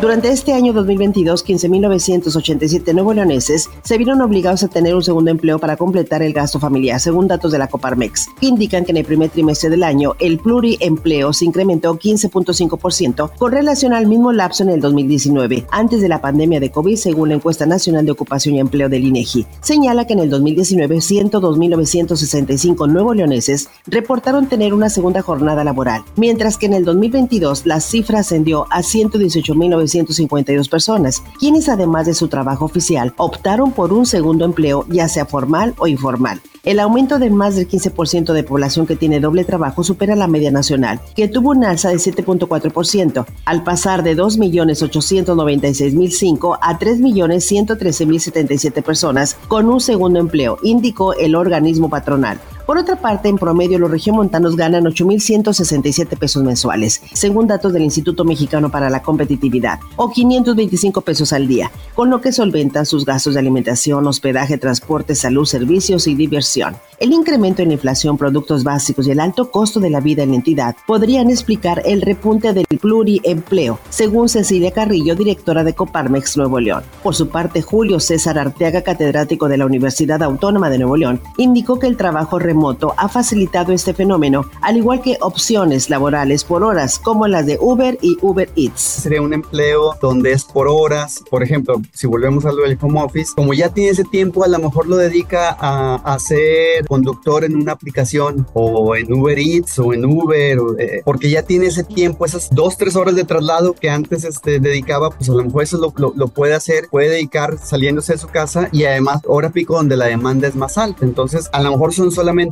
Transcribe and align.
Durante 0.00 0.30
este 0.30 0.52
año 0.52 0.72
2022, 0.72 1.44
15.987 1.44 2.94
nuevo 2.94 3.12
leoneses 3.12 3.68
se 3.82 3.98
vieron 3.98 4.20
obligados 4.20 4.62
a 4.62 4.68
tener 4.68 4.94
un 4.94 5.02
segundo 5.02 5.32
empleo 5.32 5.58
para 5.58 5.76
completar 5.76 6.22
el 6.22 6.32
gasto 6.32 6.60
familiar, 6.60 7.00
según 7.00 7.26
datos 7.26 7.50
de 7.50 7.58
la 7.58 7.66
Coparmex, 7.66 8.28
que 8.40 8.46
indican 8.46 8.84
que 8.84 8.92
en 8.92 8.98
el 8.98 9.04
primer 9.04 9.30
trimestre 9.30 9.70
del 9.70 9.82
año 9.82 10.14
el 10.20 10.38
pluriempleo 10.38 11.32
se 11.32 11.46
incrementó 11.46 11.98
15.5% 11.98 13.32
con 13.36 13.50
relación 13.50 13.92
al 13.92 14.06
mismo 14.06 14.32
lapso 14.32 14.62
en 14.62 14.68
el 14.68 14.80
2019, 14.80 15.66
antes 15.72 16.00
de 16.00 16.08
la 16.08 16.20
pandemia 16.20 16.60
de 16.60 16.70
COVID, 16.70 16.94
según 16.94 17.30
la 17.30 17.34
encuesta 17.34 17.66
nacional 17.66 18.06
de 18.06 18.12
ocupación 18.12 18.54
y 18.54 18.60
empleo 18.60 18.88
del 18.88 19.04
INEGI. 19.04 19.46
Señala 19.62 20.06
que 20.06 20.12
en 20.12 20.20
el 20.20 20.30
2019, 20.30 20.98
102.965 20.98 22.88
nuevos 22.88 23.16
leoneses 23.16 23.68
reportaron 23.88 24.48
tener 24.48 24.74
una 24.74 24.90
segunda 24.90 25.22
jornada 25.22 25.64
laboral, 25.64 26.04
mientras 26.14 26.56
que 26.56 26.66
en 26.66 26.74
el 26.74 26.84
2022 26.84 27.66
la 27.66 27.80
cifra 27.80 28.20
ascendió 28.20 28.68
a 28.70 28.82
118.900 28.82 29.87
152 29.88 30.68
personas, 30.68 31.22
quienes 31.38 31.68
además 31.68 32.06
de 32.06 32.14
su 32.14 32.28
trabajo 32.28 32.64
oficial 32.64 33.14
optaron 33.16 33.72
por 33.72 33.92
un 33.92 34.06
segundo 34.06 34.44
empleo, 34.44 34.86
ya 34.88 35.08
sea 35.08 35.26
formal 35.26 35.74
o 35.78 35.86
informal. 35.86 36.40
El 36.64 36.80
aumento 36.80 37.18
de 37.18 37.30
más 37.30 37.56
del 37.56 37.68
15% 37.68 38.32
de 38.32 38.42
población 38.42 38.86
que 38.86 38.96
tiene 38.96 39.20
doble 39.20 39.44
trabajo 39.44 39.84
supera 39.84 40.16
la 40.16 40.28
media 40.28 40.50
nacional, 40.50 41.00
que 41.16 41.28
tuvo 41.28 41.50
un 41.50 41.64
alza 41.64 41.88
de 41.88 41.96
7.4%, 41.96 43.24
al 43.44 43.64
pasar 43.64 44.02
de 44.02 44.14
2.896.005 44.16 46.58
a 46.60 46.78
3.113.077 46.78 48.82
personas 48.82 49.38
con 49.48 49.70
un 49.70 49.80
segundo 49.80 50.20
empleo, 50.20 50.58
indicó 50.62 51.14
el 51.14 51.34
organismo 51.36 51.88
patronal. 51.88 52.38
Por 52.68 52.76
otra 52.76 52.96
parte, 52.96 53.30
en 53.30 53.38
promedio 53.38 53.78
los 53.78 53.90
regiomontanos 53.90 54.54
ganan 54.54 54.84
8.167 54.84 56.18
pesos 56.18 56.42
mensuales, 56.42 57.00
según 57.14 57.46
datos 57.46 57.72
del 57.72 57.82
Instituto 57.82 58.26
Mexicano 58.26 58.70
para 58.70 58.90
la 58.90 59.00
Competitividad, 59.00 59.80
o 59.96 60.10
525 60.10 61.00
pesos 61.00 61.32
al 61.32 61.48
día, 61.48 61.72
con 61.94 62.10
lo 62.10 62.20
que 62.20 62.30
solventan 62.30 62.84
sus 62.84 63.06
gastos 63.06 63.32
de 63.32 63.40
alimentación, 63.40 64.06
hospedaje, 64.06 64.58
transporte, 64.58 65.14
salud, 65.14 65.46
servicios 65.46 66.06
y 66.08 66.14
diversión. 66.14 66.76
El 67.00 67.12
incremento 67.12 67.62
en 67.62 67.68
la 67.68 67.74
inflación, 67.74 68.18
productos 68.18 68.64
básicos 68.64 69.06
y 69.06 69.12
el 69.12 69.20
alto 69.20 69.50
costo 69.50 69.80
de 69.80 69.88
la 69.88 70.00
vida 70.00 70.24
en 70.24 70.30
la 70.30 70.36
entidad 70.36 70.76
podrían 70.86 71.30
explicar 71.30 71.80
el 71.86 72.02
repunte 72.02 72.52
del 72.52 72.66
pluriempleo, 72.66 73.78
según 73.88 74.28
Cecilia 74.28 74.72
Carrillo, 74.72 75.14
directora 75.14 75.64
de 75.64 75.72
Coparmex 75.72 76.36
Nuevo 76.36 76.60
León. 76.60 76.82
Por 77.02 77.14
su 77.14 77.28
parte, 77.30 77.62
Julio 77.62 77.98
César 77.98 78.38
Arteaga, 78.38 78.82
catedrático 78.82 79.48
de 79.48 79.56
la 79.56 79.64
Universidad 79.64 80.22
Autónoma 80.22 80.68
de 80.68 80.78
Nuevo 80.78 80.98
León, 80.98 81.22
indicó 81.38 81.78
que 81.78 81.86
el 81.86 81.96
trabajo 81.96 82.38
remoto 82.38 82.57
moto 82.58 82.94
ha 82.96 83.08
facilitado 83.08 83.72
este 83.72 83.94
fenómeno, 83.94 84.44
al 84.60 84.76
igual 84.76 85.00
que 85.00 85.16
opciones 85.20 85.88
laborales 85.88 86.44
por 86.44 86.62
horas 86.62 86.98
como 86.98 87.26
las 87.26 87.46
de 87.46 87.58
Uber 87.60 87.98
y 88.02 88.18
Uber 88.20 88.50
Eats. 88.56 88.80
Sería 88.80 89.22
un 89.22 89.32
empleo 89.32 89.94
donde 90.00 90.32
es 90.32 90.44
por 90.44 90.68
horas, 90.68 91.22
por 91.30 91.42
ejemplo, 91.42 91.80
si 91.92 92.06
volvemos 92.06 92.44
a 92.44 92.52
lo 92.52 92.62
del 92.62 92.78
home 92.80 93.02
office, 93.02 93.32
como 93.34 93.54
ya 93.54 93.70
tiene 93.70 93.90
ese 93.90 94.04
tiempo, 94.04 94.44
a 94.44 94.48
lo 94.48 94.58
mejor 94.58 94.86
lo 94.86 94.96
dedica 94.96 95.56
a, 95.58 95.96
a 95.96 96.18
ser 96.18 96.86
conductor 96.86 97.44
en 97.44 97.56
una 97.56 97.72
aplicación 97.72 98.46
o 98.52 98.94
en 98.96 99.12
Uber 99.12 99.38
Eats 99.38 99.78
o 99.78 99.92
en 99.92 100.04
Uber, 100.04 100.58
eh, 100.78 101.02
porque 101.04 101.30
ya 101.30 101.42
tiene 101.42 101.66
ese 101.66 101.84
tiempo, 101.84 102.24
esas 102.24 102.50
dos, 102.50 102.76
tres 102.76 102.96
horas 102.96 103.14
de 103.14 103.24
traslado 103.24 103.74
que 103.74 103.90
antes 103.90 104.24
este, 104.24 104.60
dedicaba, 104.60 105.10
pues 105.10 105.30
a 105.30 105.34
lo 105.34 105.44
mejor 105.44 105.62
eso 105.62 105.78
lo, 105.78 106.12
lo 106.14 106.28
puede 106.28 106.54
hacer, 106.54 106.88
puede 106.90 107.10
dedicar 107.10 107.58
saliéndose 107.58 108.14
de 108.14 108.18
su 108.18 108.28
casa 108.28 108.68
y 108.72 108.84
además 108.84 109.22
hora 109.26 109.50
pico 109.50 109.74
donde 109.74 109.96
la 109.96 110.06
demanda 110.06 110.48
es 110.48 110.56
más 110.56 110.78
alta. 110.78 111.04
Entonces, 111.04 111.48
a 111.52 111.62
lo 111.62 111.70
mejor 111.70 111.92
son 111.94 112.10
solamente 112.10 112.47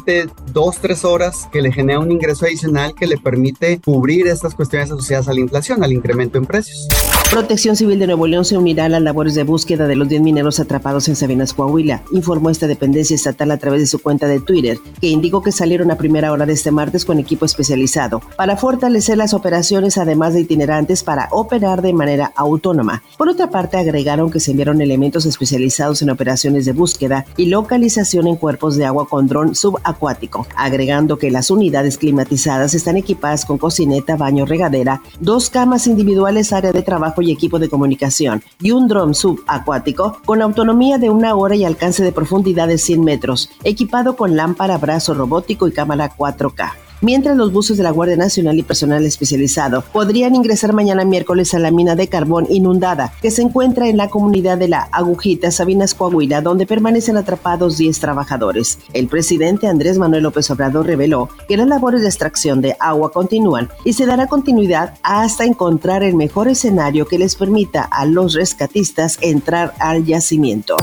dos, 0.52 0.76
tres 0.80 1.04
horas 1.04 1.48
que 1.52 1.62
le 1.62 1.72
genera 1.72 1.98
un 1.98 2.10
ingreso 2.10 2.46
adicional 2.46 2.94
que 2.94 3.06
le 3.06 3.16
permite 3.16 3.80
cubrir 3.84 4.26
estas 4.26 4.54
cuestiones 4.54 4.90
asociadas 4.90 5.28
a 5.28 5.34
la 5.34 5.40
inflación, 5.40 5.82
al 5.82 5.92
incremento 5.92 6.38
en 6.38 6.46
precios. 6.46 6.88
Protección 7.30 7.76
Civil 7.76 7.98
de 7.98 8.06
Nuevo 8.06 8.26
León 8.26 8.44
se 8.44 8.56
unirá 8.56 8.84
a 8.84 8.88
las 8.88 9.02
labores 9.02 9.34
de 9.34 9.42
búsqueda 9.42 9.86
de 9.86 9.96
los 9.96 10.08
10 10.08 10.22
mineros 10.22 10.60
atrapados 10.60 11.08
en 11.08 11.16
Sabinas, 11.16 11.52
Coahuila, 11.54 12.02
informó 12.12 12.50
esta 12.50 12.66
dependencia 12.66 13.14
estatal 13.14 13.50
a 13.50 13.58
través 13.58 13.80
de 13.80 13.86
su 13.86 13.98
cuenta 13.98 14.26
de 14.26 14.40
Twitter, 14.40 14.78
que 15.00 15.08
indicó 15.08 15.42
que 15.42 15.52
salieron 15.52 15.90
a 15.90 15.96
primera 15.96 16.32
hora 16.32 16.46
de 16.46 16.52
este 16.52 16.70
martes 16.70 17.04
con 17.04 17.18
equipo 17.18 17.44
especializado 17.44 18.20
para 18.36 18.56
fortalecer 18.56 19.18
las 19.18 19.34
operaciones, 19.34 19.98
además 19.98 20.34
de 20.34 20.40
itinerantes 20.40 21.02
para 21.02 21.28
operar 21.32 21.82
de 21.82 21.92
manera 21.92 22.32
autónoma. 22.36 23.02
Por 23.18 23.28
otra 23.28 23.50
parte, 23.50 23.76
agregaron 23.76 24.30
que 24.30 24.40
se 24.40 24.52
enviaron 24.52 24.80
elementos 24.80 25.26
especializados 25.26 26.02
en 26.02 26.10
operaciones 26.10 26.64
de 26.64 26.72
búsqueda 26.72 27.26
y 27.36 27.46
localización 27.46 28.28
en 28.28 28.36
cuerpos 28.36 28.76
de 28.76 28.86
agua 28.86 29.08
con 29.08 29.26
dron 29.26 29.54
subacuático, 29.86 30.46
agregando 30.56 31.18
que 31.18 31.30
las 31.30 31.50
unidades 31.50 31.98
climatizadas 31.98 32.74
están 32.74 32.96
equipadas 32.96 33.44
con 33.44 33.58
cocineta, 33.58 34.16
baño, 34.16 34.44
regadera, 34.44 35.02
dos 35.20 35.50
camas 35.50 35.86
individuales, 35.86 36.52
área 36.52 36.72
de 36.72 36.82
trabajo 36.82 37.22
y 37.22 37.30
equipo 37.30 37.58
de 37.58 37.68
comunicación 37.68 38.42
y 38.60 38.72
un 38.72 38.88
dron 38.88 39.14
subacuático 39.14 40.20
con 40.24 40.42
autonomía 40.42 40.98
de 40.98 41.10
una 41.10 41.34
hora 41.34 41.54
y 41.54 41.64
alcance 41.64 42.02
de 42.02 42.12
profundidad 42.12 42.68
de 42.68 42.78
100 42.78 43.04
metros, 43.04 43.50
equipado 43.64 44.16
con 44.16 44.36
lámpara, 44.36 44.78
brazo 44.78 45.14
robótico 45.14 45.68
y 45.68 45.72
cámara 45.72 46.12
4K 46.16 46.85
mientras 47.00 47.36
los 47.36 47.52
buses 47.52 47.76
de 47.76 47.82
la 47.82 47.90
Guardia 47.90 48.16
Nacional 48.16 48.58
y 48.58 48.62
personal 48.62 49.04
especializado 49.04 49.82
podrían 49.92 50.34
ingresar 50.34 50.72
mañana 50.72 51.04
miércoles 51.04 51.54
a 51.54 51.58
la 51.58 51.70
mina 51.70 51.94
de 51.94 52.08
carbón 52.08 52.46
inundada 52.50 53.12
que 53.22 53.30
se 53.30 53.42
encuentra 53.42 53.88
en 53.88 53.96
la 53.96 54.08
comunidad 54.08 54.58
de 54.58 54.68
la 54.68 54.88
Agujita, 54.92 55.50
Sabinas, 55.50 55.94
Coahuila, 55.94 56.40
donde 56.40 56.66
permanecen 56.66 57.16
atrapados 57.16 57.78
10 57.78 57.98
trabajadores. 58.00 58.78
El 58.92 59.08
presidente 59.08 59.66
Andrés 59.66 59.98
Manuel 59.98 60.22
López 60.22 60.50
Obrador 60.50 60.86
reveló 60.86 61.28
que 61.48 61.56
las 61.56 61.66
labores 61.66 62.02
de 62.02 62.08
extracción 62.08 62.60
de 62.60 62.76
agua 62.80 63.10
continúan 63.12 63.68
y 63.84 63.92
se 63.92 64.06
dará 64.06 64.26
continuidad 64.26 64.94
hasta 65.02 65.44
encontrar 65.44 66.02
el 66.02 66.14
mejor 66.14 66.48
escenario 66.48 67.06
que 67.06 67.18
les 67.18 67.34
permita 67.34 67.82
a 67.82 68.06
los 68.06 68.34
rescatistas 68.34 69.18
entrar 69.20 69.74
al 69.78 70.04
yacimiento. 70.04 70.76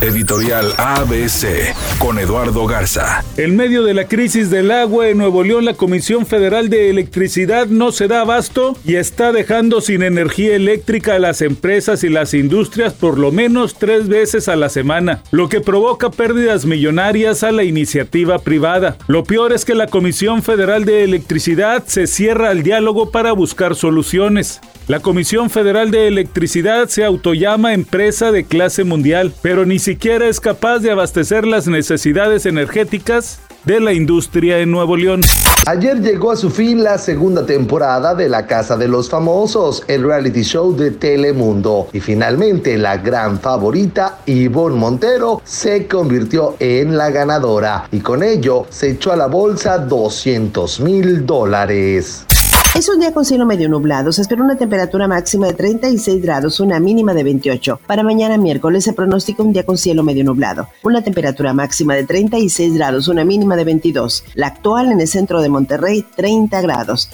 Editorial 0.00 0.72
ABC 0.76 1.74
con 1.98 2.18
Eduardo 2.18 2.66
Garza. 2.66 3.24
En 3.36 3.56
medio 3.56 3.84
de 3.84 3.94
la 3.94 4.06
crisis 4.06 4.50
del 4.50 4.70
agua 4.70 5.08
en 5.08 5.18
Nuevo 5.18 5.42
León, 5.42 5.53
la 5.60 5.74
Comisión 5.74 6.26
Federal 6.26 6.68
de 6.68 6.90
Electricidad 6.90 7.66
no 7.66 7.92
se 7.92 8.08
da 8.08 8.20
abasto 8.20 8.76
y 8.84 8.96
está 8.96 9.32
dejando 9.32 9.80
sin 9.80 10.02
energía 10.02 10.56
eléctrica 10.56 11.14
a 11.14 11.18
las 11.18 11.42
empresas 11.42 12.04
y 12.04 12.08
las 12.08 12.34
industrias 12.34 12.92
por 12.92 13.18
lo 13.18 13.32
menos 13.32 13.74
tres 13.74 14.08
veces 14.08 14.48
a 14.48 14.56
la 14.56 14.68
semana, 14.68 15.22
lo 15.30 15.48
que 15.48 15.60
provoca 15.60 16.10
pérdidas 16.10 16.66
millonarias 16.66 17.42
a 17.42 17.52
la 17.52 17.64
iniciativa 17.64 18.38
privada. 18.38 18.96
Lo 19.06 19.24
peor 19.24 19.52
es 19.52 19.64
que 19.64 19.74
la 19.74 19.86
Comisión 19.86 20.42
Federal 20.42 20.84
de 20.84 21.04
Electricidad 21.04 21.84
se 21.86 22.06
cierra 22.06 22.50
al 22.50 22.62
diálogo 22.62 23.10
para 23.10 23.32
buscar 23.32 23.74
soluciones. 23.74 24.60
La 24.86 25.00
Comisión 25.00 25.48
Federal 25.48 25.90
de 25.90 26.08
Electricidad 26.08 26.88
se 26.88 27.04
autollama 27.04 27.72
empresa 27.72 28.32
de 28.32 28.44
clase 28.44 28.84
mundial, 28.84 29.32
pero 29.40 29.64
ni 29.64 29.78
siquiera 29.78 30.28
es 30.28 30.40
capaz 30.40 30.80
de 30.80 30.90
abastecer 30.90 31.46
las 31.46 31.66
necesidades 31.66 32.44
energéticas 32.44 33.40
de 33.64 33.80
la 33.80 33.92
industria 33.92 34.58
en 34.58 34.70
Nuevo 34.70 34.96
León. 34.96 35.22
Ayer 35.66 36.00
llegó 36.02 36.30
a 36.30 36.36
su 36.36 36.50
fin 36.50 36.84
la 36.84 36.98
segunda 36.98 37.46
temporada 37.46 38.14
de 38.14 38.28
La 38.28 38.46
Casa 38.46 38.76
de 38.76 38.86
los 38.86 39.08
Famosos, 39.08 39.82
el 39.88 40.04
reality 40.04 40.42
show 40.42 40.76
de 40.76 40.90
Telemundo. 40.90 41.88
Y 41.92 42.00
finalmente 42.00 42.76
la 42.76 42.98
gran 42.98 43.40
favorita, 43.40 44.18
Ivonne 44.26 44.76
Montero, 44.76 45.40
se 45.44 45.86
convirtió 45.86 46.56
en 46.58 46.98
la 46.98 47.10
ganadora 47.10 47.88
y 47.90 48.00
con 48.00 48.22
ello 48.22 48.66
se 48.68 48.90
echó 48.90 49.12
a 49.12 49.16
la 49.16 49.26
bolsa 49.26 49.78
200 49.78 50.80
mil 50.80 51.24
dólares. 51.24 52.26
Es 52.74 52.88
un 52.88 52.98
día 52.98 53.12
con 53.12 53.24
cielo 53.24 53.46
medio 53.46 53.68
nublado. 53.68 54.10
Se 54.10 54.20
espera 54.20 54.42
una 54.42 54.56
temperatura 54.56 55.06
máxima 55.06 55.46
de 55.46 55.52
36 55.52 56.20
grados, 56.20 56.58
una 56.58 56.80
mínima 56.80 57.14
de 57.14 57.22
28. 57.22 57.78
Para 57.86 58.02
mañana 58.02 58.36
miércoles 58.36 58.82
se 58.82 58.92
pronostica 58.92 59.44
un 59.44 59.52
día 59.52 59.64
con 59.64 59.78
cielo 59.78 60.02
medio 60.02 60.24
nublado. 60.24 60.68
Una 60.82 61.00
temperatura 61.00 61.52
máxima 61.52 61.94
de 61.94 62.02
36 62.02 62.74
grados, 62.74 63.06
una 63.06 63.24
mínima 63.24 63.54
de 63.54 63.64
22. 63.64 64.24
La 64.34 64.48
actual 64.48 64.90
en 64.90 65.00
el 65.00 65.06
centro 65.06 65.40
de 65.40 65.50
Monterrey, 65.50 66.04
30 66.16 66.60
grados. 66.62 67.10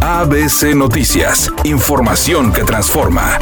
ABC 0.00 0.72
Noticias. 0.76 1.52
Información 1.64 2.52
que 2.52 2.62
transforma. 2.62 3.38